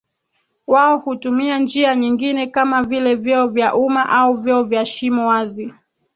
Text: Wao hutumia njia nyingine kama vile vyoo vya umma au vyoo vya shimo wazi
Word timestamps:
Wao 0.67 0.97
hutumia 0.97 1.59
njia 1.59 1.95
nyingine 1.95 2.47
kama 2.47 2.83
vile 2.83 3.15
vyoo 3.15 3.47
vya 3.47 3.75
umma 3.75 4.09
au 4.09 4.33
vyoo 4.33 4.63
vya 4.63 4.85
shimo 4.85 5.27
wazi 5.27 5.73